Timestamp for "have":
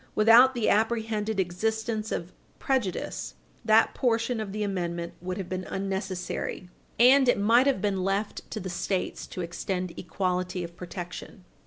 5.37-5.47, 7.67-7.83